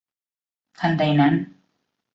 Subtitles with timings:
[0.79, 1.33] ทันใดนั้น!